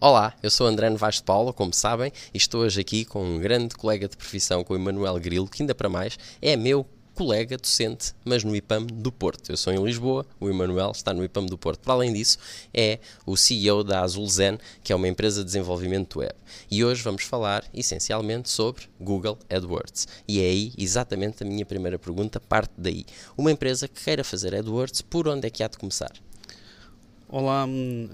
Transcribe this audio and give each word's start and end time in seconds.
Olá, 0.00 0.32
eu 0.44 0.48
sou 0.48 0.68
André 0.68 0.88
Novaes 0.88 1.16
de 1.16 1.24
Paula, 1.24 1.52
como 1.52 1.74
sabem, 1.74 2.12
e 2.32 2.38
estou 2.38 2.60
hoje 2.60 2.80
aqui 2.80 3.04
com 3.04 3.20
um 3.20 3.40
grande 3.40 3.74
colega 3.74 4.06
de 4.06 4.16
profissão, 4.16 4.62
com 4.62 4.72
o 4.72 4.76
Emanuel 4.76 5.18
Grilo, 5.18 5.48
que 5.48 5.60
ainda 5.60 5.74
para 5.74 5.88
mais 5.88 6.16
é 6.40 6.54
meu 6.56 6.86
colega 7.16 7.56
docente, 7.56 8.14
mas 8.24 8.44
no 8.44 8.54
IPAM 8.54 8.86
do 8.86 9.10
Porto. 9.10 9.50
Eu 9.50 9.56
sou 9.56 9.72
em 9.72 9.84
Lisboa, 9.84 10.24
o 10.38 10.48
Emanuel 10.48 10.92
está 10.92 11.12
no 11.12 11.24
IPAM 11.24 11.46
do 11.46 11.58
Porto. 11.58 11.80
Para 11.80 11.94
além 11.94 12.12
disso, 12.12 12.38
é 12.72 13.00
o 13.26 13.36
CEO 13.36 13.82
da 13.82 14.02
Azulzen, 14.02 14.56
que 14.84 14.92
é 14.92 14.94
uma 14.94 15.08
empresa 15.08 15.40
de 15.40 15.46
desenvolvimento 15.46 16.20
web. 16.20 16.34
E 16.70 16.84
hoje 16.84 17.02
vamos 17.02 17.24
falar 17.24 17.64
essencialmente 17.74 18.48
sobre 18.48 18.84
Google 19.00 19.36
AdWords. 19.50 20.06
E 20.28 20.38
é 20.38 20.44
aí 20.44 20.72
exatamente 20.78 21.42
a 21.42 21.46
minha 21.46 21.66
primeira 21.66 21.98
pergunta, 21.98 22.38
parte 22.38 22.70
daí. 22.78 23.04
Uma 23.36 23.50
empresa 23.50 23.88
que 23.88 24.04
queira 24.04 24.22
fazer 24.22 24.54
AdWords, 24.54 25.02
por 25.02 25.26
onde 25.26 25.48
é 25.48 25.50
que 25.50 25.64
há 25.64 25.66
de 25.66 25.76
começar? 25.76 26.12
Olá, 27.30 27.64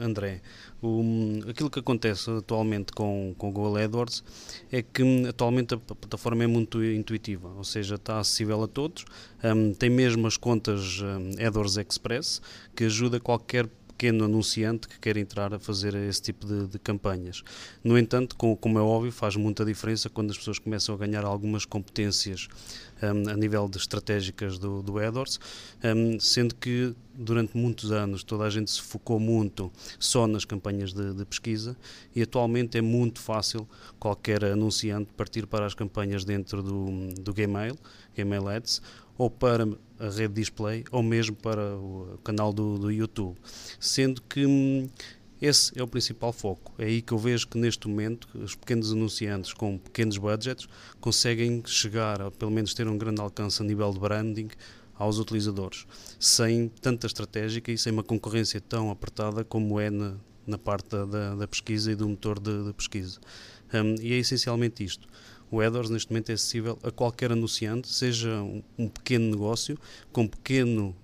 André. 0.00 0.40
O, 0.86 1.02
aquilo 1.48 1.70
que 1.70 1.78
acontece 1.78 2.30
atualmente 2.30 2.92
com, 2.92 3.34
com 3.38 3.48
o 3.48 3.52
Google 3.52 3.78
AdWords 3.78 4.22
é 4.70 4.82
que 4.82 5.02
atualmente 5.26 5.72
a 5.72 5.78
plataforma 5.78 6.44
é 6.44 6.46
muito 6.46 6.84
intuitiva, 6.84 7.48
ou 7.56 7.64
seja, 7.64 7.94
está 7.94 8.18
acessível 8.18 8.62
a 8.62 8.68
todos, 8.68 9.06
um, 9.42 9.72
tem 9.72 9.88
mesmo 9.88 10.26
as 10.26 10.36
contas 10.36 11.00
um, 11.00 11.42
AdWords 11.42 11.78
Express, 11.78 12.42
que 12.76 12.84
ajuda 12.84 13.18
qualquer 13.18 13.66
pequeno 14.04 14.26
anunciante 14.26 14.86
que 14.86 14.98
quer 14.98 15.16
entrar 15.16 15.54
a 15.54 15.58
fazer 15.58 15.94
esse 15.94 16.20
tipo 16.20 16.46
de, 16.46 16.66
de 16.66 16.78
campanhas. 16.78 17.42
No 17.82 17.98
entanto, 17.98 18.36
com, 18.36 18.54
como 18.54 18.78
é 18.78 18.82
óbvio, 18.82 19.10
faz 19.10 19.34
muita 19.34 19.64
diferença 19.64 20.10
quando 20.10 20.30
as 20.30 20.36
pessoas 20.36 20.58
começam 20.58 20.94
a 20.94 20.98
ganhar 20.98 21.24
algumas 21.24 21.64
competências 21.64 22.48
um, 23.02 23.30
a 23.30 23.34
nível 23.34 23.66
de 23.66 23.78
estratégicas 23.78 24.58
do, 24.58 24.82
do 24.82 24.98
AdWords, 24.98 25.40
um, 25.82 26.20
sendo 26.20 26.54
que 26.54 26.94
durante 27.14 27.56
muitos 27.56 27.92
anos 27.92 28.22
toda 28.22 28.44
a 28.44 28.50
gente 28.50 28.70
se 28.70 28.82
focou 28.82 29.18
muito 29.18 29.72
só 29.98 30.26
nas 30.26 30.44
campanhas 30.44 30.92
de, 30.92 31.14
de, 31.14 31.24
pesquisa 31.24 31.76
e 32.14 32.20
atualmente 32.20 32.76
é 32.76 32.82
muito 32.82 33.20
fácil 33.20 33.68
qualquer 33.98 34.44
anunciante 34.44 35.12
partir 35.16 35.46
para 35.46 35.64
as 35.64 35.74
campanhas 35.74 36.24
dentro 36.24 36.62
do, 36.62 37.14
do 37.14 37.32
Gmail, 37.32 37.76
Gmail 38.16 38.48
Ads, 38.48 38.82
ou 39.16 39.30
para 39.30 39.66
a 39.98 40.08
rede 40.08 40.34
display 40.34 40.84
ou 40.90 41.02
mesmo 41.02 41.36
para 41.36 41.76
o 41.76 42.18
canal 42.24 42.52
do, 42.52 42.78
do 42.78 42.90
YouTube. 42.90 43.36
Sendo 43.78 44.20
que 44.22 44.44
hum, 44.44 44.88
esse 45.40 45.78
é 45.78 45.82
o 45.82 45.88
principal 45.88 46.32
foco. 46.32 46.72
É 46.78 46.84
aí 46.84 47.02
que 47.02 47.12
eu 47.12 47.18
vejo 47.18 47.46
que 47.48 47.58
neste 47.58 47.86
momento 47.88 48.28
os 48.34 48.54
pequenos 48.54 48.92
anunciantes 48.92 49.52
com 49.52 49.78
pequenos 49.78 50.16
budgets 50.16 50.66
conseguem 51.00 51.62
chegar 51.66 52.22
a 52.22 52.30
pelo 52.30 52.50
menos 52.50 52.72
ter 52.72 52.88
um 52.88 52.96
grande 52.96 53.20
alcance 53.20 53.62
a 53.62 53.64
nível 53.64 53.92
de 53.92 53.98
branding 53.98 54.48
aos 54.96 55.18
utilizadores, 55.18 55.86
sem 56.20 56.68
tanta 56.80 57.06
estratégica 57.06 57.72
e 57.72 57.76
sem 57.76 57.92
uma 57.92 58.02
concorrência 58.02 58.60
tão 58.60 58.90
apertada 58.90 59.44
como 59.44 59.80
é 59.80 59.90
na, 59.90 60.14
na 60.46 60.56
parte 60.56 60.88
da, 60.90 61.34
da, 61.34 61.48
pesquisa 61.48 61.90
e 61.92 61.94
do 61.94 62.08
motor 62.08 62.38
de, 62.38 62.64
de 62.64 62.72
pesquisa. 62.72 63.18
Um, 63.72 63.96
e 64.00 64.12
é 64.12 64.18
essencialmente 64.18 64.84
isto. 64.84 65.08
O 65.50 65.60
AdWords 65.60 65.90
neste 65.90 66.10
momento 66.10 66.30
é 66.30 66.34
acessível 66.34 66.78
a 66.82 66.90
qualquer 66.90 67.30
anunciante, 67.30 67.88
seja 67.88 68.30
um, 68.42 68.62
um 68.78 68.88
pequeno 68.88 69.30
negócio, 69.30 69.78
com 70.12 70.26
pequeno 70.26 70.94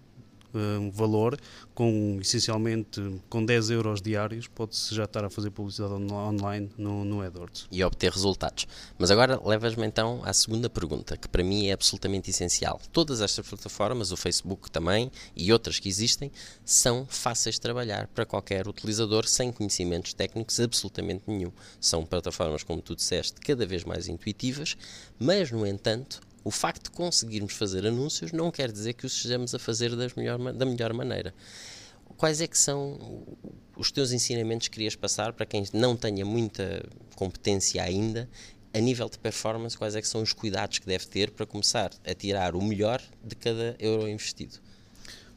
uh, 0.54 0.90
valor, 0.90 1.38
com 1.74 2.18
essencialmente 2.20 3.00
com 3.28 3.44
10 3.44 3.70
euros 3.70 4.02
diários, 4.02 4.46
pode-se 4.48 4.94
já 4.94 5.04
estar 5.04 5.24
a 5.24 5.30
fazer 5.30 5.50
publicidade 5.50 5.94
on 5.94 6.12
online 6.12 6.70
no, 6.76 7.04
no 7.04 7.22
AdWords. 7.22 7.66
E 7.70 7.82
obter 7.82 8.12
resultados. 8.12 8.66
Mas 8.98 9.10
agora 9.10 9.40
levas-me 9.44 9.86
então 9.86 10.20
à 10.24 10.32
segunda 10.32 10.68
pergunta, 10.68 11.16
que 11.16 11.28
para 11.28 11.42
mim 11.42 11.66
é 11.66 11.72
absolutamente 11.72 12.30
essencial. 12.30 12.80
Todas 12.92 13.20
estas 13.20 13.46
plataformas, 13.48 14.12
o 14.12 14.16
Facebook 14.16 14.70
também 14.70 15.10
e 15.34 15.52
outras 15.52 15.78
que 15.78 15.88
existem, 15.88 16.30
são 16.64 17.06
fáceis 17.08 17.56
de 17.56 17.60
trabalhar 17.60 18.06
para 18.08 18.26
qualquer 18.26 18.68
utilizador 18.68 19.26
sem 19.26 19.52
conhecimentos 19.52 20.12
técnicos 20.12 20.60
absolutamente 20.60 21.24
nenhum. 21.26 21.52
São 21.80 22.04
plataformas, 22.04 22.62
como 22.62 22.82
tu 22.82 22.94
disseste, 22.94 23.40
cada 23.40 23.66
vez 23.66 23.84
mais 23.84 24.08
intuitivas, 24.08 24.76
mas 25.18 25.50
no 25.50 25.66
entanto 25.66 26.20
o 26.42 26.50
facto 26.50 26.84
de 26.84 26.90
conseguirmos 26.90 27.54
fazer 27.54 27.86
anúncios 27.86 28.32
não 28.32 28.50
quer 28.50 28.70
dizer 28.72 28.94
que 28.94 29.06
os 29.06 29.14
estejamos 29.14 29.54
a 29.54 29.58
fazer 29.58 29.90
melhor, 30.16 30.52
da 30.52 30.64
melhor 30.64 30.92
maneira. 30.92 31.34
Quais 32.16 32.40
é 32.40 32.46
que 32.46 32.58
são 32.58 33.26
os 33.76 33.90
teus 33.90 34.12
ensinamentos 34.12 34.68
que 34.68 34.74
querias 34.74 34.94
passar 34.94 35.32
para 35.32 35.46
quem 35.46 35.64
não 35.72 35.96
tenha 35.96 36.24
muita 36.24 36.84
competência 37.16 37.82
ainda 37.82 38.28
a 38.72 38.78
nível 38.78 39.08
de 39.08 39.18
performance, 39.18 39.76
quais 39.76 39.96
é 39.96 40.00
que 40.00 40.06
são 40.06 40.22
os 40.22 40.32
cuidados 40.32 40.78
que 40.78 40.86
deve 40.86 41.06
ter 41.06 41.30
para 41.30 41.44
começar 41.44 41.90
a 42.04 42.14
tirar 42.14 42.54
o 42.54 42.62
melhor 42.62 43.02
de 43.24 43.34
cada 43.34 43.74
euro 43.78 44.08
investido? 44.08 44.58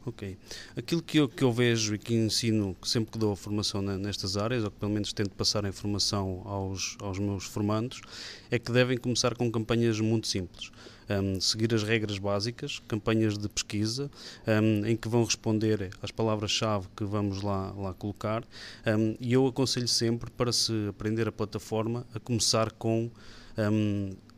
Ok. 0.06 0.36
Aquilo 0.76 1.02
que 1.02 1.18
eu, 1.18 1.28
que 1.28 1.42
eu 1.42 1.50
vejo 1.50 1.94
e 1.94 1.98
que 1.98 2.14
ensino 2.14 2.76
sempre 2.82 3.12
que 3.12 3.18
dou 3.18 3.34
formação 3.34 3.80
nestas 3.80 4.36
áreas, 4.36 4.62
ou 4.62 4.70
que 4.70 4.76
pelo 4.78 4.92
menos 4.92 5.12
tento 5.12 5.30
passar 5.30 5.64
a 5.64 5.68
informação 5.68 6.42
aos, 6.44 6.96
aos 7.00 7.18
meus 7.18 7.44
formandos, 7.44 8.02
é 8.50 8.58
que 8.58 8.70
devem 8.70 8.98
começar 8.98 9.34
com 9.34 9.50
campanhas 9.50 9.98
muito 10.00 10.28
simples. 10.28 10.70
Um, 11.08 11.40
seguir 11.40 11.74
as 11.74 11.82
regras 11.82 12.18
básicas, 12.18 12.80
campanhas 12.88 13.36
de 13.36 13.48
pesquisa, 13.48 14.10
um, 14.46 14.86
em 14.86 14.96
que 14.96 15.08
vão 15.08 15.24
responder 15.24 15.90
às 16.02 16.10
palavras-chave 16.10 16.86
que 16.96 17.04
vamos 17.04 17.42
lá, 17.42 17.72
lá 17.72 17.92
colocar. 17.94 18.42
Um, 18.86 19.16
e 19.20 19.32
eu 19.32 19.46
aconselho 19.46 19.88
sempre, 19.88 20.30
para 20.30 20.52
se 20.52 20.72
aprender 20.88 21.28
a 21.28 21.32
plataforma, 21.32 22.06
a 22.14 22.18
começar 22.18 22.72
com 22.72 23.10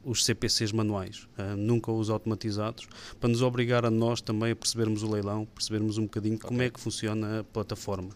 os 0.06 0.24
CPCs 0.24 0.70
manuais, 0.70 1.26
uh, 1.36 1.56
nunca 1.56 1.90
os 1.90 2.08
automatizados, 2.10 2.86
para 3.18 3.28
nos 3.28 3.42
obrigar 3.42 3.84
a 3.84 3.90
nós 3.90 4.20
também 4.20 4.52
a 4.52 4.56
percebermos 4.56 5.02
o 5.02 5.10
leilão, 5.10 5.44
percebermos 5.46 5.98
um 5.98 6.04
bocadinho 6.04 6.36
okay. 6.36 6.48
como 6.48 6.62
é 6.62 6.70
que 6.70 6.78
funciona 6.78 7.40
a 7.40 7.44
plataforma. 7.44 8.10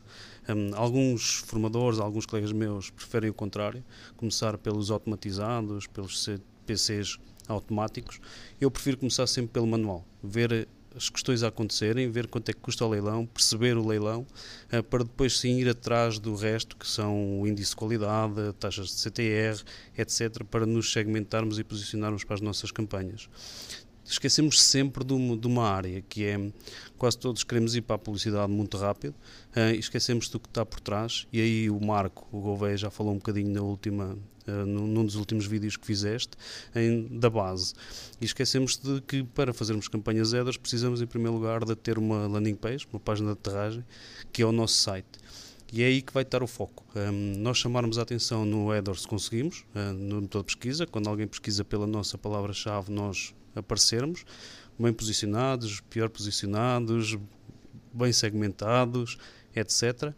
Um, 0.48 0.70
alguns 0.76 1.42
formadores, 1.46 1.98
alguns 1.98 2.26
colegas 2.26 2.52
meus 2.52 2.90
preferem 2.90 3.28
o 3.28 3.34
contrário, 3.34 3.82
começar 4.16 4.56
pelos 4.56 4.90
automatizados, 4.90 5.88
pelos 5.88 6.22
CPCs 6.76 7.18
automáticos. 7.48 8.20
Eu 8.60 8.70
prefiro 8.70 8.98
começar 8.98 9.26
sempre 9.26 9.52
pelo 9.52 9.66
manual, 9.66 10.04
ver 10.22 10.68
as 10.94 11.08
questões 11.08 11.42
a 11.42 11.48
acontecerem, 11.48 12.10
ver 12.10 12.26
quanto 12.26 12.48
é 12.48 12.52
que 12.52 12.60
custa 12.60 12.84
o 12.84 12.88
leilão, 12.88 13.24
perceber 13.24 13.76
o 13.76 13.86
leilão, 13.86 14.26
uh, 14.72 14.82
para 14.82 15.04
depois 15.04 15.38
sim 15.38 15.58
ir 15.58 15.68
atrás 15.68 16.18
do 16.18 16.34
resto, 16.34 16.76
que 16.76 16.86
são 16.86 17.40
o 17.40 17.46
índice 17.46 17.70
de 17.70 17.76
qualidade, 17.76 18.52
taxas 18.58 18.88
de 18.88 18.94
CTR, 18.94 19.62
etc., 19.96 20.44
para 20.44 20.66
nos 20.66 20.92
segmentarmos 20.92 21.58
e 21.58 21.64
posicionarmos 21.64 22.24
para 22.24 22.34
as 22.34 22.40
nossas 22.40 22.72
campanhas. 22.72 23.28
Esquecemos 24.04 24.60
sempre 24.60 25.04
de 25.04 25.12
uma, 25.46 25.68
área 25.68 26.02
que 26.02 26.24
é 26.24 26.52
quase 26.98 27.16
todos 27.16 27.44
queremos 27.44 27.76
ir 27.76 27.82
para 27.82 27.94
a 27.94 27.98
publicidade 27.98 28.50
muito 28.50 28.76
rápido 28.76 29.14
uh, 29.54 29.72
e 29.72 29.78
esquecemos 29.78 30.28
do 30.28 30.40
que 30.40 30.48
está 30.48 30.66
por 30.66 30.80
trás. 30.80 31.28
E 31.32 31.40
aí 31.40 31.70
o 31.70 31.78
Marco, 31.78 32.26
o 32.32 32.40
Gouveia, 32.40 32.76
já 32.76 32.90
falou 32.90 33.12
um 33.12 33.18
bocadinho 33.18 33.52
na 33.52 33.62
última 33.62 34.18
num 34.66 35.04
dos 35.04 35.16
últimos 35.16 35.46
vídeos 35.46 35.76
que 35.76 35.86
fizeste, 35.86 36.36
em, 36.74 37.18
da 37.18 37.30
base. 37.30 37.74
E 38.20 38.24
esquecemos 38.24 38.76
de 38.76 39.00
que 39.02 39.22
para 39.22 39.52
fazermos 39.52 39.88
campanhas 39.88 40.32
EDAs 40.32 40.56
precisamos, 40.56 41.00
em 41.00 41.06
primeiro 41.06 41.36
lugar, 41.36 41.64
de 41.64 41.74
ter 41.74 41.98
uma 41.98 42.26
landing 42.26 42.54
page, 42.54 42.86
uma 42.92 43.00
página 43.00 43.28
de 43.28 43.32
aterragem, 43.32 43.84
que 44.32 44.42
é 44.42 44.46
o 44.46 44.52
nosso 44.52 44.74
site. 44.74 45.18
E 45.72 45.82
é 45.82 45.86
aí 45.86 46.02
que 46.02 46.12
vai 46.12 46.24
estar 46.24 46.42
o 46.42 46.48
foco. 46.48 46.84
Um, 46.96 47.38
nós 47.38 47.58
chamarmos 47.58 47.96
a 47.96 48.02
atenção 48.02 48.44
no 48.44 48.72
AdWords 48.72 49.06
conseguimos, 49.06 49.64
uh, 49.74 49.92
no 49.92 50.22
motor 50.22 50.40
de 50.40 50.46
pesquisa, 50.46 50.84
quando 50.84 51.08
alguém 51.08 51.28
pesquisa 51.28 51.64
pela 51.64 51.86
nossa 51.86 52.18
palavra-chave, 52.18 52.90
nós 52.90 53.32
aparecermos, 53.54 54.24
bem 54.76 54.92
posicionados, 54.92 55.80
pior 55.82 56.08
posicionados, 56.08 57.16
bem 57.92 58.12
segmentados, 58.12 59.16
etc. 59.54 60.12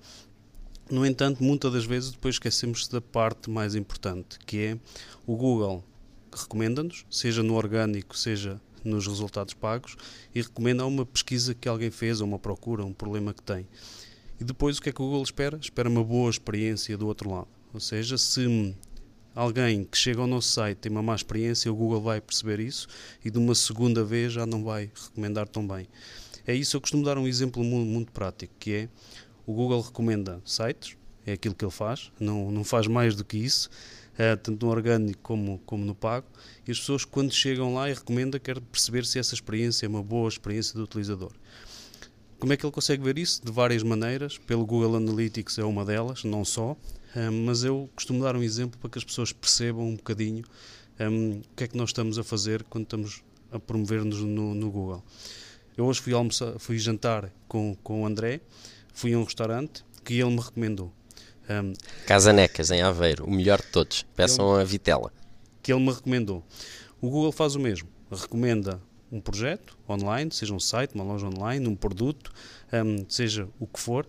No 0.93 1.07
entanto, 1.07 1.43
muitas 1.43 1.73
das 1.73 1.85
vezes 1.87 2.11
depois 2.11 2.35
esquecemos 2.35 2.87
da 2.87 3.01
parte 3.01 3.49
mais 3.49 3.75
importante, 3.75 4.39
que 4.45 4.59
é 4.59 4.79
o 5.27 5.35
Google 5.35 5.83
recomenda-nos, 6.31 7.07
seja 7.11 7.43
no 7.43 7.55
orgânico, 7.55 8.15
seja 8.15 8.61
nos 8.85 9.07
resultados 9.07 9.55
pagos, 9.55 9.97
e 10.35 10.43
recomenda 10.43 10.85
uma 10.85 11.07
pesquisa 11.07 11.55
que 11.55 11.67
alguém 11.67 11.91
fez, 11.91 12.21
ou 12.21 12.27
uma 12.27 12.39
procura, 12.39 12.85
um 12.85 12.93
problema 12.93 13.33
que 13.33 13.41
tem. 13.41 13.67
E 14.39 14.45
depois 14.45 14.77
o 14.77 14.83
que 14.83 14.91
é 14.91 14.93
que 14.93 15.01
o 15.01 15.07
Google 15.07 15.23
espera? 15.23 15.57
Espera 15.57 15.89
uma 15.89 16.05
boa 16.05 16.29
experiência 16.29 16.95
do 16.99 17.07
outro 17.07 17.31
lado. 17.31 17.49
Ou 17.73 17.81
seja, 17.81 18.19
se 18.19 18.77
alguém 19.35 19.85
que 19.85 19.97
chega 19.97 20.21
ao 20.21 20.27
nosso 20.27 20.49
site 20.49 20.77
tem 20.77 20.93
uma 20.93 21.03
má 21.03 21.15
experiência, 21.15 21.73
o 21.73 21.75
Google 21.75 22.03
vai 22.03 22.21
perceber 22.21 22.61
isso 22.61 22.87
e 23.25 23.31
de 23.31 23.39
uma 23.39 23.55
segunda 23.55 24.05
vez 24.05 24.35
já 24.35 24.45
não 24.45 24.63
vai 24.63 24.91
recomendar 24.95 25.49
tão 25.49 25.67
bem. 25.67 25.89
É 26.47 26.55
isso, 26.55 26.77
eu 26.77 26.83
costumo 26.83 27.03
dar 27.03 27.17
um 27.17 27.27
exemplo 27.27 27.65
muito, 27.65 27.89
muito 27.89 28.13
prático, 28.13 28.53
que 28.59 28.73
é 28.75 28.89
o 29.47 29.53
Google 29.53 29.81
recomenda 29.81 30.41
sites, 30.45 30.97
é 31.27 31.33
aquilo 31.33 31.55
que 31.55 31.65
ele 31.65 31.73
faz, 31.73 32.11
não, 32.19 32.51
não 32.51 32.65
faz 32.65 32.87
mais 32.87 33.15
do 33.15 33.25
que 33.25 33.37
isso, 33.37 33.71
é, 34.19 34.37
tanto 34.37 34.67
no 34.67 34.73
orgânico 34.73 35.21
como, 35.23 35.59
como 35.65 35.85
no 35.85 35.95
pago. 35.95 36.27
E 36.67 36.71
as 36.71 36.79
pessoas, 36.79 37.05
quando 37.05 37.33
chegam 37.33 37.75
lá 37.75 37.89
e 37.89 37.95
recomenda, 37.95 38.39
querem 38.39 38.63
perceber 38.63 39.07
se 39.07 39.19
essa 39.19 39.35
experiência 39.35 39.87
é 39.87 39.89
uma 39.89 40.03
boa 40.03 40.29
experiência 40.29 40.75
do 40.75 40.85
utilizador. 40.85 41.33
Como 42.39 42.53
é 42.53 42.57
que 42.57 42.67
ele 42.67 42.73
consegue 42.73 43.03
ver 43.05 43.19
isso? 43.19 43.45
De 43.45 43.53
várias 43.53 43.85
maneiras. 43.85 44.37
Pelo 44.37 44.67
Google 44.67 44.97
Analytics 44.97 45.59
é 45.59 45.65
uma 45.65 45.85
delas, 45.85 46.25
não 46.25 46.45
só. 46.45 46.77
Um, 47.15 47.45
mas 47.45 47.63
eu 47.63 47.89
costumo 47.95 48.23
dar 48.23 48.37
um 48.37 48.43
exemplo 48.43 48.79
para 48.81 48.91
que 48.91 48.99
as 48.99 49.05
pessoas 49.05 49.33
percebam 49.33 49.87
um 49.87 49.97
bocadinho 49.97 50.45
um, 51.01 51.39
o 51.39 51.57
que 51.57 51.65
é 51.65 51.69
que 51.69 51.77
nós 51.77 51.91
estamos 51.91 52.19
a 52.19 52.25
fazer 52.25 52.63
quando 52.65 52.85
estamos 52.85 53.23
a 53.51 53.59
promover-nos 53.59 54.21
no, 54.21 54.55
no 54.55 54.71
Google. 54.71 55.03
Eu 55.77 55.87
hoje 55.87 56.01
fui, 56.01 56.13
almoçar, 56.13 56.59
fui 56.59 56.79
jantar 56.79 57.33
com, 57.49 57.77
com 57.83 58.03
o 58.03 58.07
André 58.07 58.41
fui 58.93 59.15
a 59.15 59.19
um 59.19 59.25
restaurante 59.25 59.85
que 60.05 60.15
ele 60.15 60.31
me 60.31 60.41
recomendou. 60.41 60.93
Um, 61.49 61.73
Casanecas, 62.07 62.71
em 62.71 62.83
Aveiro, 62.83 63.25
o 63.25 63.31
melhor 63.31 63.61
de 63.61 63.69
todos. 63.69 64.07
Peçam 64.15 64.55
a 64.55 64.65
vitela. 64.65 65.13
Que 65.63 65.73
ele 65.73 65.85
me 65.85 65.93
recomendou. 65.93 66.45
O 67.01 67.11
Google 67.11 67.33
faz 67.33 67.55
o 67.55 67.61
mesmo. 67.61 67.89
Recomenda 68.11 68.81
um 69.13 69.21
projeto 69.21 69.77
online, 69.89 70.33
seja 70.33 70.55
um 70.55 70.59
site, 70.59 70.95
uma 70.95 71.05
loja 71.05 71.27
online, 71.27 71.69
um 71.69 71.77
produto, 71.77 72.33
um, 72.73 73.05
seja 73.09 73.47
o 73.61 73.67
que 73.67 73.79
for, 73.79 74.07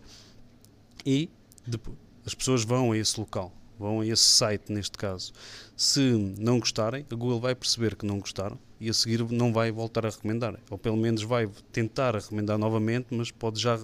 e 1.05 1.29
depois, 1.67 1.97
as 2.25 2.33
pessoas 2.33 2.63
vão 2.63 2.93
a 2.93 2.97
esse 2.97 3.19
local, 3.19 3.51
vão 3.77 3.99
a 3.99 4.07
esse 4.07 4.23
site 4.23 4.71
neste 4.71 4.97
caso. 4.97 5.33
Se 5.75 5.99
não 6.39 6.59
gostarem, 6.59 7.05
a 7.11 7.15
Google 7.15 7.41
vai 7.41 7.53
perceber 7.53 7.95
que 7.95 8.05
não 8.05 8.19
gostaram 8.19 8.57
e 8.79 8.89
a 8.89 8.93
seguir 8.93 9.21
não 9.29 9.51
vai 9.51 9.71
voltar 9.71 10.05
a 10.05 10.09
recomendar, 10.09 10.57
ou 10.69 10.77
pelo 10.77 10.95
menos 10.95 11.23
vai 11.23 11.49
tentar 11.73 12.15
recomendar 12.15 12.57
novamente, 12.57 13.07
mas 13.11 13.29
pode 13.29 13.59
já 13.59 13.77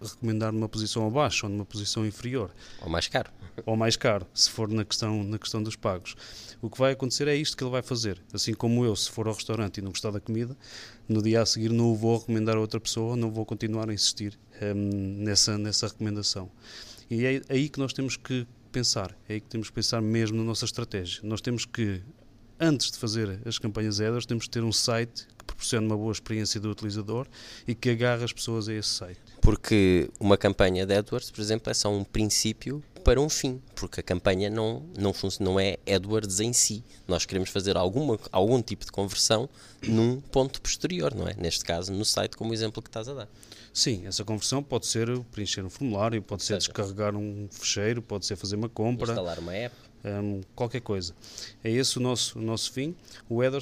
recomendar 0.00 0.52
numa 0.52 0.68
posição 0.68 1.06
abaixo 1.06 1.46
ou 1.46 1.52
numa 1.52 1.64
posição 1.64 2.06
inferior. 2.06 2.50
Ou 2.82 2.88
mais 2.88 3.08
caro. 3.08 3.30
Ou 3.64 3.76
mais 3.76 3.96
caro, 3.96 4.26
se 4.34 4.50
for 4.50 4.68
na 4.68 4.84
questão, 4.84 5.24
na 5.24 5.38
questão 5.38 5.62
dos 5.62 5.76
pagos. 5.76 6.14
O 6.60 6.68
que 6.68 6.78
vai 6.78 6.92
acontecer 6.92 7.28
é 7.28 7.34
isto 7.34 7.56
que 7.56 7.64
ele 7.64 7.70
vai 7.70 7.82
fazer. 7.82 8.20
Assim 8.32 8.52
como 8.52 8.84
eu, 8.84 8.94
se 8.94 9.10
for 9.10 9.26
ao 9.26 9.34
restaurante 9.34 9.78
e 9.78 9.82
não 9.82 9.90
gostar 9.90 10.10
da 10.10 10.20
comida, 10.20 10.56
no 11.08 11.22
dia 11.22 11.42
a 11.42 11.46
seguir 11.46 11.70
não 11.70 11.86
o 11.86 11.94
vou 11.94 12.18
recomendar 12.18 12.56
a 12.56 12.60
outra 12.60 12.80
pessoa, 12.80 13.16
não 13.16 13.30
vou 13.30 13.46
continuar 13.46 13.88
a 13.88 13.94
insistir 13.94 14.38
um, 14.60 15.24
nessa, 15.24 15.56
nessa 15.56 15.86
recomendação. 15.86 16.50
E 17.10 17.24
é 17.24 17.42
aí 17.48 17.68
que 17.68 17.78
nós 17.78 17.92
temos 17.92 18.16
que 18.16 18.46
pensar, 18.72 19.16
é 19.28 19.34
aí 19.34 19.40
que 19.40 19.48
temos 19.48 19.68
que 19.68 19.74
pensar 19.74 20.02
mesmo 20.02 20.36
na 20.36 20.44
nossa 20.44 20.64
estratégia. 20.64 21.20
Nós 21.22 21.40
temos 21.40 21.64
que, 21.64 22.02
antes 22.60 22.90
de 22.90 22.98
fazer 22.98 23.40
as 23.46 23.58
campanhas 23.58 24.00
AdWords, 24.00 24.26
temos 24.26 24.44
que 24.44 24.50
ter 24.50 24.62
um 24.62 24.72
site 24.72 25.26
proporcione 25.46 25.86
uma 25.86 25.96
boa 25.96 26.12
experiência 26.12 26.60
do 26.60 26.70
utilizador 26.70 27.26
e 27.66 27.74
que 27.74 27.90
agarre 27.90 28.24
as 28.24 28.32
pessoas 28.32 28.68
a 28.68 28.74
esse 28.74 28.88
site. 28.88 29.20
Porque 29.40 30.10
uma 30.18 30.36
campanha 30.36 30.84
de 30.84 30.94
AdWords, 30.94 31.30
por 31.30 31.40
exemplo, 31.40 31.70
é 31.70 31.74
só 31.74 31.90
um 31.90 32.04
princípio 32.04 32.82
para 33.04 33.20
um 33.20 33.28
fim, 33.28 33.62
porque 33.76 34.00
a 34.00 34.02
campanha 34.02 34.50
não, 34.50 34.82
não, 34.98 35.12
não 35.38 35.60
é 35.60 35.76
AdWords 35.86 36.40
em 36.40 36.52
si. 36.52 36.82
Nós 37.06 37.24
queremos 37.24 37.50
fazer 37.50 37.76
alguma, 37.76 38.18
algum 38.32 38.60
tipo 38.60 38.84
de 38.84 38.90
conversão 38.90 39.48
num 39.86 40.20
ponto 40.20 40.60
posterior, 40.60 41.14
não 41.14 41.28
é? 41.28 41.34
Neste 41.38 41.64
caso, 41.64 41.92
no 41.92 42.04
site, 42.04 42.36
como 42.36 42.50
o 42.50 42.54
exemplo 42.54 42.82
que 42.82 42.88
estás 42.88 43.08
a 43.08 43.14
dar. 43.14 43.28
Sim, 43.72 44.06
essa 44.06 44.24
conversão 44.24 44.60
pode 44.60 44.86
ser 44.86 45.06
preencher 45.30 45.62
um 45.62 45.70
formulário, 45.70 46.20
pode 46.20 46.42
ser 46.42 46.58
descarregar 46.58 47.14
um 47.14 47.46
fecheiro, 47.48 48.02
pode 48.02 48.26
ser 48.26 48.34
fazer 48.34 48.56
uma 48.56 48.68
compra. 48.68 49.10
Instalar 49.10 49.38
uma 49.38 49.54
app. 49.54 49.76
Um, 50.06 50.40
qualquer 50.54 50.80
coisa. 50.80 51.12
É 51.64 51.70
esse 51.70 51.98
o 51.98 52.00
nosso, 52.00 52.38
o 52.38 52.42
nosso 52.42 52.70
fim. 52.72 52.94
O 53.28 53.42
Header 53.42 53.60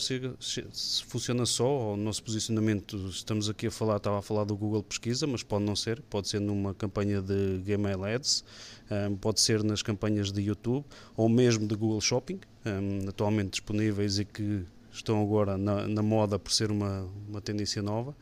funciona 1.06 1.46
só, 1.46 1.94
o 1.94 1.96
nosso 1.96 2.22
posicionamento, 2.22 2.96
estamos 3.08 3.48
aqui 3.48 3.68
a 3.68 3.70
falar, 3.70 3.96
estava 3.96 4.18
a 4.18 4.22
falar 4.22 4.44
do 4.44 4.54
Google 4.54 4.82
Pesquisa, 4.82 5.26
mas 5.26 5.42
pode 5.42 5.64
não 5.64 5.74
ser, 5.74 6.02
pode 6.02 6.28
ser 6.28 6.40
numa 6.40 6.74
campanha 6.74 7.22
de 7.22 7.58
Gmail 7.64 8.04
Ads, 8.04 8.44
um, 8.90 9.16
pode 9.16 9.40
ser 9.40 9.64
nas 9.64 9.82
campanhas 9.82 10.30
de 10.30 10.42
YouTube 10.42 10.84
ou 11.16 11.30
mesmo 11.30 11.66
de 11.66 11.74
Google 11.74 12.00
Shopping, 12.02 12.38
um, 12.66 13.08
atualmente 13.08 13.52
disponíveis 13.52 14.18
e 14.18 14.26
que 14.26 14.66
estão 14.92 15.22
agora 15.22 15.56
na, 15.56 15.88
na 15.88 16.02
moda 16.02 16.38
por 16.38 16.52
ser 16.52 16.70
uma, 16.70 17.08
uma 17.28 17.40
tendência 17.40 17.82
nova 17.82 18.14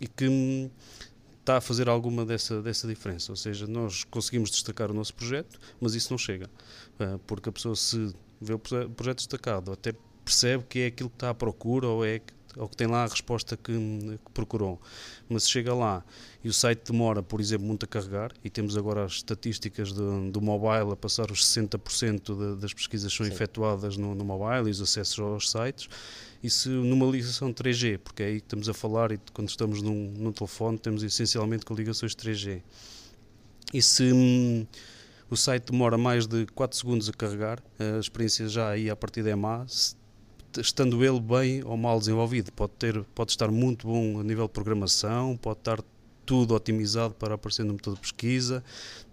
e 0.00 0.06
que 0.06 0.70
está 1.42 1.56
a 1.56 1.60
fazer 1.60 1.88
alguma 1.88 2.24
dessa, 2.24 2.62
dessa 2.62 2.86
diferença. 2.86 3.32
Ou 3.32 3.36
seja, 3.36 3.66
nós 3.66 4.04
conseguimos 4.04 4.50
destacar 4.50 4.90
o 4.90 4.94
nosso 4.94 5.12
projeto, 5.14 5.58
mas 5.80 5.94
isso 5.94 6.12
não 6.12 6.18
chega. 6.18 6.48
Uh, 6.98 7.18
porque 7.26 7.48
a 7.48 7.52
pessoa, 7.52 7.74
se 7.76 8.14
vê 8.40 8.54
o 8.54 8.58
projeto 8.58 9.18
destacado, 9.18 9.72
até 9.72 9.92
percebe 10.32 10.64
que 10.66 10.78
é 10.80 10.86
aquilo 10.86 11.10
que 11.10 11.16
está 11.16 11.30
à 11.30 11.34
procura 11.34 11.86
ou 11.86 12.04
é 12.04 12.20
ou 12.56 12.68
que 12.68 12.76
tem 12.76 12.86
lá 12.86 13.04
a 13.04 13.06
resposta 13.06 13.56
que, 13.56 13.72
que, 13.72 14.32
procurou. 14.34 14.78
Mas 15.26 15.44
se 15.44 15.50
chega 15.50 15.72
lá 15.72 16.04
e 16.44 16.48
o 16.50 16.52
site 16.52 16.92
demora, 16.92 17.22
por 17.22 17.40
exemplo, 17.40 17.66
muito 17.66 17.84
a 17.84 17.86
carregar, 17.88 18.30
e 18.44 18.50
temos 18.50 18.76
agora 18.76 19.04
as 19.04 19.12
estatísticas 19.12 19.90
do, 19.90 20.30
do 20.30 20.38
mobile 20.38 20.92
a 20.92 20.96
passar 20.96 21.30
os 21.30 21.46
60% 21.46 22.36
de, 22.36 22.60
das 22.60 22.74
pesquisas 22.74 23.10
são 23.10 23.24
Sim. 23.24 23.32
efetuadas 23.32 23.96
no, 23.96 24.14
no 24.14 24.22
mobile 24.22 24.68
e 24.68 24.70
os 24.70 24.82
acessos 24.82 25.18
aos 25.18 25.50
sites, 25.50 25.88
e 26.42 26.50
se 26.50 26.68
numa 26.68 27.06
ligação 27.06 27.54
3G, 27.54 27.98
porque 27.98 28.22
é 28.22 28.26
aí 28.26 28.40
que 28.40 28.46
estamos 28.46 28.68
a 28.68 28.74
falar 28.74 29.12
e 29.12 29.18
quando 29.32 29.48
estamos 29.48 29.80
num, 29.80 30.12
num 30.18 30.32
telefone 30.32 30.76
temos 30.76 31.02
essencialmente 31.02 31.64
com 31.64 31.72
ligações 31.72 32.14
3G. 32.14 32.60
E 33.72 33.80
se 33.80 34.12
hum, 34.12 34.66
o 35.30 35.36
site 35.36 35.70
demora 35.70 35.96
mais 35.96 36.26
de 36.26 36.44
4 36.46 36.76
segundos 36.76 37.08
a 37.08 37.12
carregar, 37.12 37.62
a 37.78 37.98
experiência 37.98 38.46
já 38.46 38.68
aí 38.68 38.90
a 38.90 38.96
partir 38.96 39.26
é 39.26 39.34
má, 39.34 39.64
estando 40.58 41.04
ele 41.04 41.20
bem 41.20 41.62
ou 41.64 41.76
mal 41.76 41.98
desenvolvido. 41.98 42.52
Pode, 42.52 42.72
ter, 42.78 43.02
pode 43.14 43.30
estar 43.30 43.50
muito 43.50 43.86
bom 43.86 44.20
a 44.20 44.24
nível 44.24 44.46
de 44.46 44.52
programação, 44.52 45.36
pode 45.36 45.60
estar 45.60 45.82
tudo 46.24 46.54
otimizado 46.54 47.14
para 47.14 47.34
aparecer 47.34 47.64
no 47.64 47.72
motor 47.72 47.94
de 47.94 48.00
pesquisa, 48.00 48.62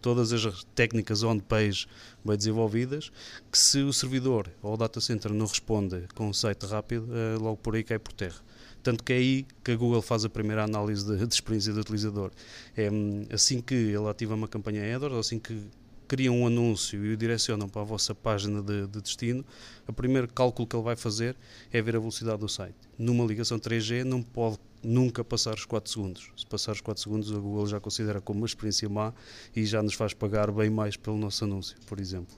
todas 0.02 0.32
as 0.32 0.64
técnicas 0.76 1.24
on-page 1.24 1.88
bem 2.24 2.38
desenvolvidas, 2.38 3.12
que 3.52 3.58
se 3.58 3.80
o 3.80 3.92
servidor 3.92 4.50
ou 4.62 4.74
o 4.74 4.78
data 4.78 5.02
center 5.02 5.34
não 5.34 5.46
responde 5.46 6.04
com 6.16 6.30
um 6.30 6.34
site 6.34 6.66
rápido, 6.66 7.10
eh, 7.12 7.38
logo 7.38 7.58
por 7.58 7.76
aí 7.76 7.84
cai 7.84 7.98
por 7.98 8.14
terra. 8.14 8.40
Tanto 8.82 9.04
que 9.04 9.12
é 9.12 9.18
aí 9.18 9.46
que 9.64 9.72
a 9.72 9.76
Google 9.76 10.02
faz 10.02 10.24
a 10.24 10.30
primeira 10.30 10.64
análise 10.64 11.06
de, 11.06 11.26
de 11.26 11.34
experiência 11.34 11.74
do 11.74 11.82
utilizador. 11.82 12.32
É 12.78 12.90
hum, 12.90 13.26
assim 13.32 13.60
que 13.60 13.74
ele 13.74 14.08
ativa 14.08 14.36
uma 14.36 14.48
campanha 14.48 14.96
AdWords, 14.96 15.20
assim 15.20 15.40
que 15.40 15.62
criam 16.10 16.42
um 16.42 16.48
anúncio 16.48 17.06
e 17.06 17.14
o 17.14 17.18
direcionam 17.18 17.70
para 17.70 17.84
a 17.84 17.86
vossa 17.86 18.16
página 18.16 18.64
de, 18.64 18.88
de, 18.88 19.00
destino, 19.00 19.46
o 19.88 19.94
primeiro 19.94 20.28
cálculo 20.28 20.68
que 20.68 20.76
ele 20.76 20.84
vai 20.84 20.96
fazer 20.96 21.38
é 21.72 21.80
ver 21.82 21.96
a 21.96 22.00
velocidade 22.00 22.40
do 22.40 22.50
site. 22.50 22.76
Numa 22.98 23.24
ligação 23.24 23.60
3G 23.60 24.04
não 24.04 24.24
pode 24.24 24.58
nunca 24.84 25.24
passar 25.24 25.54
os 25.54 25.66
4 25.66 25.92
segundos. 25.92 26.32
Se 26.36 26.48
passar 26.48 26.72
os 26.72 26.82
4 26.82 27.02
segundos, 27.02 27.32
a 27.32 27.36
Google 27.36 27.68
já 27.68 27.80
considera 27.80 28.20
como 28.20 28.40
uma 28.40 28.48
experiência 28.48 28.90
má 28.90 29.14
e 29.56 29.64
já 29.66 29.84
nos 29.84 29.94
faz 29.94 30.14
pagar 30.16 30.52
bem 30.52 30.70
mais 30.70 30.98
pelo 30.98 31.16
nosso 31.16 31.44
anúncio, 31.44 31.78
por 31.86 32.00
exemplo. 32.00 32.36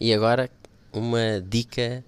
E 0.00 0.12
agora, 0.14 0.50
uma 0.90 1.42
dica, 1.46 2.02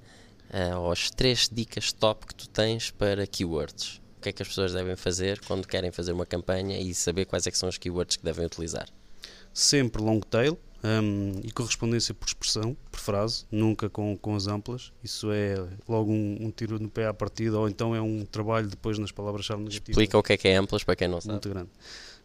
uh, 0.50 0.78
ou 0.78 0.92
as 0.92 1.10
três 1.10 1.46
dicas 1.52 1.92
top 1.92 2.26
que 2.26 2.34
tu 2.34 2.48
tens 2.48 2.90
para 2.90 3.26
keywords. 3.26 4.00
O 4.16 4.22
que 4.22 4.30
é 4.30 4.32
que 4.32 4.42
as 4.42 4.48
pessoas 4.48 4.72
devem 4.72 4.96
fazer 4.96 5.40
quando 5.40 5.68
querem 5.68 5.92
fazer 5.92 6.12
uma 6.12 6.24
campanha 6.24 6.80
e 6.80 6.94
saber 6.94 7.26
quais 7.26 7.46
é 7.46 7.50
são 7.50 7.68
os 7.68 7.76
keywords 7.76 8.16
que 8.16 8.24
devem 8.24 8.46
utilizar? 8.46 8.88
Sempre 9.52 10.02
long 10.02 10.20
tail, 10.20 10.58
um, 10.84 11.40
e 11.42 11.50
correspondência 11.50 12.14
por 12.14 12.26
expressão, 12.26 12.76
por 12.90 13.00
frase, 13.00 13.44
nunca 13.50 13.88
com, 13.88 14.16
com 14.16 14.34
as 14.34 14.46
amplas. 14.46 14.92
Isso 15.02 15.30
é 15.32 15.56
logo 15.88 16.12
um, 16.12 16.38
um 16.40 16.50
tiro 16.50 16.78
no 16.78 16.88
pé 16.88 17.06
à 17.06 17.14
partida, 17.14 17.58
ou 17.58 17.68
então 17.68 17.94
é 17.94 18.00
um 18.00 18.24
trabalho 18.24 18.68
depois 18.68 18.98
nas 18.98 19.12
palavras-chave 19.12 19.62
negativas. 19.62 19.90
Explica 19.90 20.18
o 20.18 20.22
que 20.22 20.32
é 20.32 20.36
que 20.36 20.48
é 20.48 20.56
amplas 20.56 20.84
para 20.84 20.96
quem 20.96 21.08
não 21.08 21.20
sabe. 21.20 21.32
Muito 21.32 21.48
grande. 21.48 21.70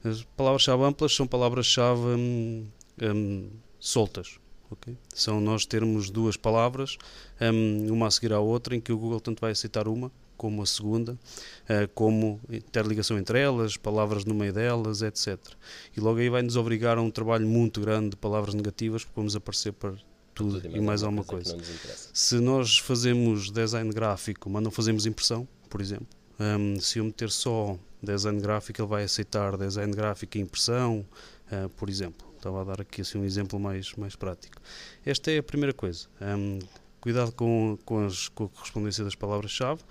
As 0.03 0.23
palavras-chave 0.35 0.83
amplas 0.83 1.15
são 1.15 1.27
palavras-chave 1.27 2.01
hum, 2.01 2.67
hum, 3.01 3.49
soltas. 3.79 4.39
Okay? 4.69 4.97
São 5.13 5.41
nós 5.41 5.65
termos 5.65 6.09
duas 6.09 6.37
palavras, 6.37 6.97
hum, 7.41 7.87
uma 7.91 8.07
a 8.07 8.11
seguir 8.11 8.33
à 8.33 8.39
outra, 8.39 8.75
em 8.75 8.79
que 8.79 8.91
o 8.91 8.97
Google 8.97 9.19
tanto 9.19 9.41
vai 9.41 9.51
aceitar 9.51 9.87
uma 9.87 10.11
como 10.41 10.63
a 10.63 10.65
segunda, 10.65 11.15
eh, 11.69 11.87
como 11.93 12.41
interligação 12.49 13.15
entre 13.19 13.39
elas, 13.39 13.77
palavras 13.77 14.25
no 14.25 14.33
meio 14.33 14.51
delas, 14.51 15.03
etc. 15.03 15.37
E 15.95 15.99
logo 15.99 16.17
aí 16.17 16.29
vai 16.29 16.41
nos 16.41 16.55
obrigar 16.55 16.97
a 16.97 17.01
um 17.01 17.11
trabalho 17.11 17.45
muito 17.45 17.79
grande 17.79 18.09
de 18.09 18.15
palavras 18.15 18.55
negativas, 18.55 19.03
porque 19.03 19.15
vamos 19.15 19.35
aparecer 19.35 19.71
para 19.71 19.91
tudo, 20.33 20.59
tudo 20.59 20.75
e 20.75 20.81
mais 20.81 21.03
alguma 21.03 21.23
coisa. 21.23 21.55
Se 22.11 22.39
nós 22.39 22.79
fazemos 22.79 23.51
design 23.51 23.93
gráfico, 23.93 24.49
mas 24.49 24.63
não 24.63 24.71
fazemos 24.71 25.05
impressão, 25.05 25.47
por 25.69 25.79
exemplo, 25.79 26.07
um, 26.39 26.79
se 26.79 26.97
eu 26.97 27.03
meter 27.03 27.29
só 27.29 27.77
design 28.01 28.41
gráfico, 28.41 28.81
ele 28.81 28.89
vai 28.89 29.03
aceitar 29.03 29.55
design 29.55 29.93
gráfico 29.93 30.39
e 30.39 30.41
impressão, 30.41 31.05
uh, 31.51 31.69
por 31.69 31.87
exemplo. 31.87 32.25
Estava 32.35 32.61
a 32.61 32.63
dar 32.63 32.81
aqui 32.81 33.01
assim, 33.01 33.19
um 33.19 33.25
exemplo 33.25 33.59
mais, 33.59 33.93
mais 33.93 34.15
prático. 34.15 34.59
Esta 35.05 35.29
é 35.29 35.37
a 35.37 35.43
primeira 35.43 35.71
coisa. 35.71 36.07
Um, 36.19 36.57
cuidado 37.01 37.31
com, 37.33 37.77
com, 37.83 38.05
as, 38.05 38.29
com 38.29 38.45
a 38.45 38.47
correspondência 38.47 39.03
das 39.03 39.15
palavras-chave. 39.15 39.81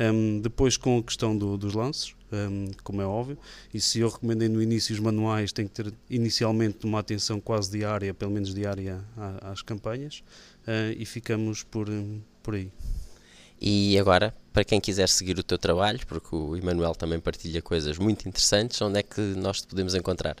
Um, 0.00 0.40
depois 0.40 0.78
com 0.78 0.98
a 0.98 1.02
questão 1.02 1.36
do, 1.36 1.58
dos 1.58 1.74
lances, 1.74 2.14
um, 2.32 2.70
como 2.82 3.02
é 3.02 3.06
óbvio, 3.06 3.36
e 3.74 3.80
se 3.80 4.00
eu 4.00 4.08
recomendei 4.08 4.48
no 4.48 4.62
início 4.62 4.94
os 4.94 5.00
manuais, 5.00 5.52
tem 5.52 5.66
que 5.66 5.74
ter 5.74 5.92
inicialmente 6.08 6.86
uma 6.86 7.00
atenção 7.00 7.38
quase 7.38 7.70
diária, 7.70 8.14
pelo 8.14 8.30
menos 8.30 8.54
diária, 8.54 9.04
às 9.42 9.60
campanhas, 9.60 10.22
uh, 10.66 10.96
e 10.96 11.04
ficamos 11.04 11.62
por, 11.62 11.88
por 12.42 12.54
aí. 12.54 12.70
E 13.60 13.98
agora, 13.98 14.34
para 14.52 14.64
quem 14.64 14.80
quiser 14.80 15.08
seguir 15.08 15.38
o 15.38 15.42
teu 15.42 15.58
trabalho, 15.58 16.00
porque 16.06 16.34
o 16.34 16.56
Emanuel 16.56 16.94
também 16.94 17.20
partilha 17.20 17.60
coisas 17.60 17.98
muito 17.98 18.26
interessantes, 18.26 18.80
onde 18.80 18.98
é 18.98 19.02
que 19.02 19.20
nós 19.20 19.60
te 19.60 19.68
podemos 19.68 19.94
encontrar? 19.94 20.36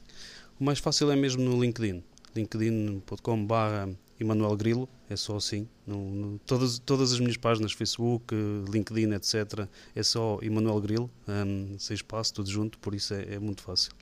O 0.58 0.64
mais 0.64 0.78
fácil 0.78 1.10
é 1.10 1.14
mesmo 1.14 1.42
no 1.42 1.62
LinkedIn, 1.62 2.02
linkedin.com.br 2.34 3.92
Emanuel 4.22 4.56
Grilo, 4.56 4.88
é 5.10 5.16
só 5.16 5.36
assim. 5.36 5.68
No, 5.86 5.98
no, 5.98 6.38
todas, 6.46 6.78
todas 6.78 7.12
as 7.12 7.20
minhas 7.20 7.36
páginas, 7.36 7.72
Facebook, 7.72 8.34
LinkedIn, 8.70 9.12
etc., 9.12 9.68
é 9.94 10.02
só 10.02 10.38
Emanuel 10.40 10.80
Grilo, 10.80 11.10
um, 11.28 11.76
sem 11.78 11.94
espaço, 11.94 12.32
tudo 12.34 12.50
junto, 12.50 12.78
por 12.78 12.94
isso 12.94 13.12
é, 13.12 13.34
é 13.34 13.38
muito 13.38 13.62
fácil. 13.62 13.92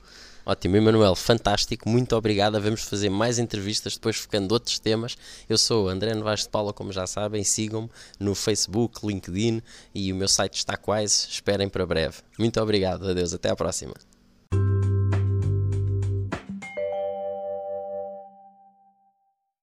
Ótimo, 0.45 0.75
Emanuel, 0.75 1.15
fantástico, 1.15 1.87
muito 1.87 2.15
obrigado. 2.15 2.59
Vamos 2.59 2.81
fazer 2.81 3.09
mais 3.09 3.37
entrevistas, 3.37 3.95
depois 3.95 4.17
focando 4.17 4.53
outros 4.53 4.79
temas. 4.79 5.15
Eu 5.47 5.57
sou 5.57 5.87
André 5.87 6.15
Novaes 6.15 6.41
de 6.41 6.49
Paula, 6.49 6.73
como 6.73 6.91
já 6.91 7.05
sabem, 7.05 7.43
sigam-me 7.43 7.89
no 8.19 8.33
Facebook, 8.33 9.05
LinkedIn 9.05 9.61
e 9.93 10.11
o 10.11 10.15
meu 10.15 10.27
site 10.27 10.55
está 10.55 10.75
quase. 10.77 11.27
Esperem 11.29 11.69
para 11.69 11.85
breve. 11.85 12.17
Muito 12.39 12.59
obrigado, 12.59 13.07
adeus, 13.07 13.33
até 13.33 13.49
à 13.49 13.55
próxima. 13.55 13.93